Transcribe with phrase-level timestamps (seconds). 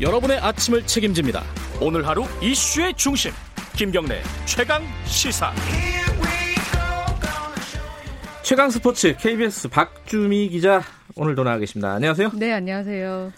[0.00, 1.42] 여러분의 아침을 책임집니다.
[1.80, 3.30] 오늘 하루 이슈의 중심
[3.76, 5.52] 김경래 최강 시사.
[8.42, 10.82] 최강 스포츠 KBS 박주미 기자
[11.14, 11.92] 오늘도 나와 계십니다.
[11.92, 12.32] 안녕하세요.
[12.34, 13.32] 네, 안녕하세요.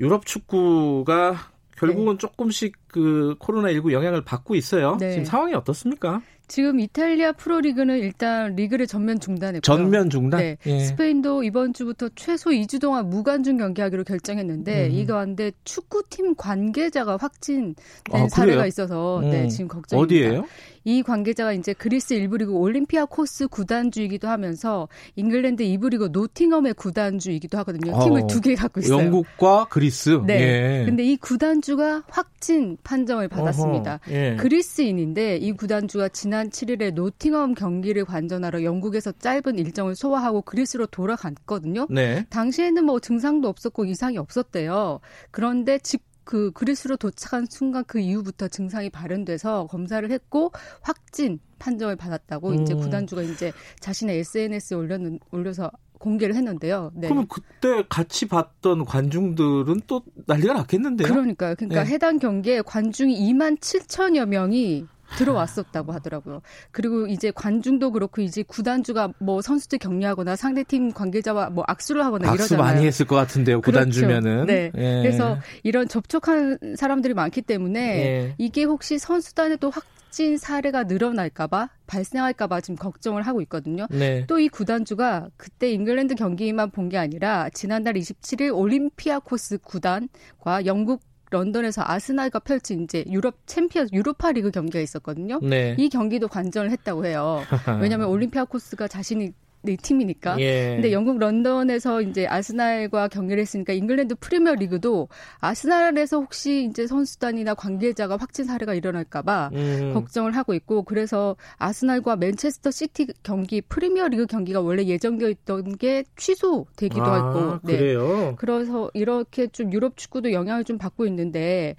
[0.00, 1.36] 유럽 축구가
[1.76, 2.18] 결국은 네.
[2.18, 4.96] 조금씩 그 코로나 19 영향을 받고 있어요.
[4.98, 5.12] 네.
[5.12, 6.20] 지금 상황이 어떻습니까?
[6.52, 9.62] 지금 이탈리아 프로리그는 일단 리그를 전면 중단했고요.
[9.62, 10.38] 전면 중단?
[10.38, 10.58] 네.
[10.66, 10.80] 예.
[10.80, 14.90] 스페인도 이번 주부터 최소 2주 동안 무관중 경기하기로 결정했는데 음.
[14.90, 17.74] 이 가운데 축구팀 관계자가 확진된
[18.12, 19.30] 아, 사례가 있어서 네, 음.
[19.30, 20.04] 네, 지금 걱정입니다.
[20.04, 20.44] 어디예요?
[20.84, 27.98] 이 관계자가 이제 그리스 일부 리그 올림피아코스 구단주이기도 하면서 잉글랜드 이부 리그 노팅엄의 구단주이기도 하거든요.
[28.02, 28.98] 팀을 어, 두개 갖고 있어요.
[28.98, 30.20] 영국과 그리스.
[30.26, 30.80] 네.
[30.80, 30.84] 예.
[30.84, 34.00] 근데 이 구단주가 확진 판정을 받았습니다.
[34.10, 34.36] 예.
[34.36, 41.86] 그리스인인데 이 구단주가 지난 7일에 노팅엄 경기를 관전하러 영국에서 짧은 일정을 소화하고 그리스로 돌아갔거든요.
[41.90, 42.26] 네.
[42.30, 45.00] 당시에는 뭐 증상도 없었고 이상이 없었대요.
[45.30, 52.50] 그런데 직 그 그리스로 도착한 순간 그 이후부터 증상이 발현돼서 검사를 했고 확진 판정을 받았다고
[52.50, 52.62] 음.
[52.62, 56.90] 이제 구단주가 이제 자신의 SNS에 올렸는 올려서 공개를 했는데요.
[56.94, 57.08] 네.
[57.08, 61.08] 그러면 그때 같이 봤던 관중들은 또 난리가 났겠는데요?
[61.08, 61.54] 그러니까요.
[61.54, 61.90] 그러니까 네.
[61.90, 66.42] 해당 경기에 관중이 2만 7천여 명이 들어왔었다고 하더라고요.
[66.70, 72.54] 그리고 이제 관중도 그렇고 이제 구단주가 뭐 선수들 격려하거나 상대팀 관계자와 뭐 악수를 하거나 악수
[72.54, 72.62] 이러잖아요.
[72.74, 73.60] 많이 했을 것 같은데요.
[73.60, 74.46] 구단주면은.
[74.46, 74.52] 그렇죠.
[74.52, 74.70] 네.
[74.76, 75.02] 예.
[75.02, 78.34] 그래서 이런 접촉한 사람들이 많기 때문에 예.
[78.38, 83.86] 이게 혹시 선수단에 또 확진 사례가 늘어날까봐 발생할까봐 지금 걱정을 하고 있거든요.
[83.90, 84.26] 네.
[84.26, 91.00] 또 이 구단주가 그때 잉글랜드 경기만 본 게 아니라 지난달 27일 올림피아코스 구단과 영국
[91.32, 95.40] 런던에서 아스날과 펼친 이제 유럽 챔피언 유로파 리그 경기가 있었거든요.
[95.42, 95.74] 네.
[95.78, 97.42] 이 경기도 관전을 했다고 해요.
[97.80, 100.40] 왜냐하면 올림피아코스가 자신이 네, 팀이니까.
[100.40, 100.74] 예.
[100.74, 105.08] 근데 영국 런던에서 이제 아스날과 경기를 했으니까 잉글랜드 프리미어 리그도
[105.38, 109.90] 아스날에서 혹시 이제 선수단이나 관계자가 확진 사례가 일어날까봐 음.
[109.94, 116.04] 걱정을 하고 있고 그래서 아스날과 맨체스터 시티 경기 프리미어 리그 경기가 원래 예정되어 있던 게
[116.16, 117.58] 취소되기도 아, 했고.
[117.62, 117.76] 네.
[117.76, 118.34] 그래요.
[118.36, 121.76] 그래서 이렇게 좀 유럽 축구도 영향을 좀 받고 있는데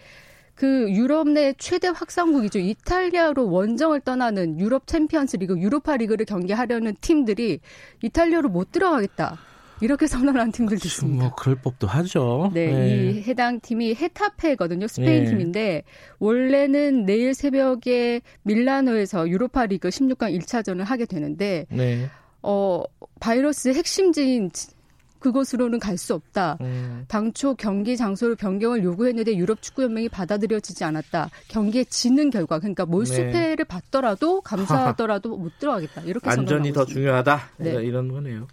[0.55, 2.59] 그 유럽 내 최대 확산국이죠.
[2.59, 7.59] 이탈리아로 원정을 떠나는 유럽 챔피언스 리그, 유로파 리그를 경기하려는 팀들이
[8.03, 9.39] 이탈리아로 못 들어가겠다.
[9.81, 11.23] 이렇게 선언한 팀들도 있습니다.
[11.23, 12.51] 뭐 그럴 법도 하죠.
[12.53, 12.95] 네, 네.
[12.95, 14.87] 이 해당 팀이 헤타페거든요.
[14.87, 15.29] 스페인 네.
[15.29, 15.83] 팀인데
[16.19, 22.07] 원래는 내일 새벽에 밀라노에서 유로파 리그 16강 1차전을 하게 되는데 네.
[22.43, 22.83] 어
[23.19, 24.51] 바이러스 핵심지인
[25.23, 26.57] 그곳으로는 갈 수 없다.
[26.59, 27.05] 음.
[27.07, 31.29] 당초 경기 장소를 변경을 요구했는데 유럽 축구 연맹이 받아들여지지 않았다.
[31.47, 33.63] 경기에 지는 결과 그러니까 몰수패를 네.
[33.63, 36.01] 받더라도 감사하더라도 못 들어가겠다.
[36.01, 37.41] 이렇게 안전이 더 중요하다.
[37.57, 37.71] 네.
[37.83, 38.47] 이런 거네요.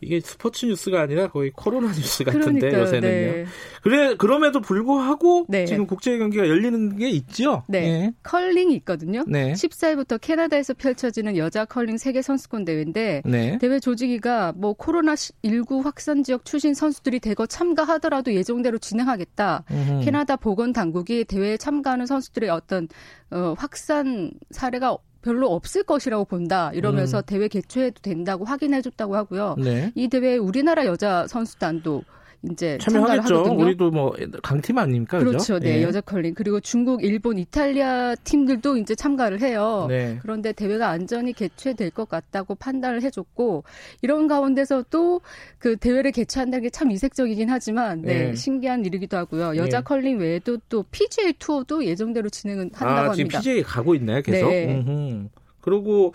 [0.00, 3.10] 이게 스포츠 뉴스가 아니라 거의 코로나 뉴스 같은데 그러니까요, 요새는요.
[3.10, 3.46] 네.
[3.82, 5.64] 그래 그럼에도 불구하고 네.
[5.66, 7.64] 지금 국제 경기가 열리는 게 있죠.
[7.68, 7.80] 네.
[7.80, 8.12] 네.
[8.22, 9.24] 컬링이 있거든요.
[9.26, 9.52] 네.
[9.52, 13.58] 14일부터 캐나다에서 펼쳐지는 여자 컬링 세계 선수권 대회인데 네.
[13.58, 19.64] 대회 조직위가 뭐 코로나 19 확산 지역 출신 선수들이 대거 참가하더라도 예정대로 진행하겠다.
[19.70, 20.04] 음흠.
[20.04, 22.88] 캐나다 보건 당국이 대회에 참가하는 선수들의 어떤
[23.30, 27.22] 어, 확산 사례가 별로 없을 것이라고 본다 이러면서 음.
[27.26, 29.56] 대회 개최해도 된다고 확인해줬다고 하고요.
[29.58, 29.92] 네.
[29.94, 32.04] 이 대회에 우리나라 여자 선수단도
[32.50, 33.42] 이제 참여하겠죠.
[33.52, 35.18] 우리도 뭐 강팀 아닙니까?
[35.18, 35.58] 그렇죠.
[35.58, 35.82] 네, 예.
[35.82, 39.86] 여자 컬링 그리고 중국, 일본, 이탈리아 팀들도 이제 참가를 해요.
[39.88, 40.18] 네.
[40.22, 43.64] 그런데 대회가 안전히 개최될 것 같다고 판단을 해줬고
[44.02, 45.20] 이런 가운데서 또
[45.58, 48.34] 그 대회를 개최한다는 게 참 이색적이긴 하지만 네, 네.
[48.34, 49.56] 신기한 일이기도 하고요.
[49.56, 49.84] 여자 네.
[49.84, 53.14] 컬링 외에도 또 PGA 투어도 예정대로 진행은 한다고 아, 합니다.
[53.14, 54.22] 지금 PGA 가고 있나요?
[54.22, 54.48] 계속.
[54.48, 55.28] 네.
[55.60, 56.14] 그리고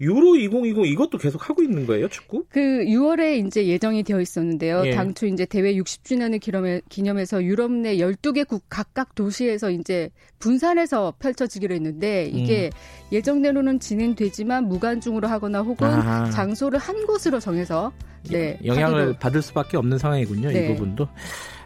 [0.00, 2.44] 유로 2020 이것도 계속 하고 있는 거예요, 축구?
[2.50, 4.82] 그 6월에 이제 예정이 되어 있었는데요.
[4.86, 4.90] 예.
[4.92, 12.26] 당초 이제 대회 60주년을 기념해, 기념해서 유럽 내 12개국 각각 도시에서 이제 분산해서 펼쳐지기로 했는데
[12.26, 13.12] 이게 음.
[13.12, 16.30] 예정대로는 진행되지만 무관중으로 하거나 혹은 아하.
[16.30, 17.92] 장소를 한 곳으로 정해서
[18.30, 19.18] 네, 영향을 하기로.
[19.18, 20.50] 받을 수밖에 없는 상황이군요.
[20.50, 20.64] 네.
[20.64, 21.08] 이 부분도.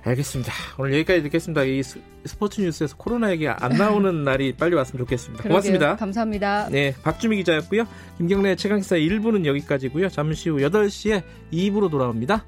[0.04, 0.52] 알겠습니다.
[0.78, 1.62] 오늘 여기까지 듣겠습니다.
[1.62, 1.80] 이
[2.24, 5.44] 스포츠 뉴스에서 코로나 얘기 안 나오는 날이 빨리 왔으면 좋겠습니다.
[5.44, 5.96] 고맙습니다.
[5.96, 6.68] 감사합니다.
[6.70, 7.86] 네, 박주미 기자였고요.
[8.18, 10.08] 김경래 최강시사 1부는 여기까지고요.
[10.08, 11.22] 잠시 후 8시에
[11.52, 12.44] 2부로 돌아옵니다.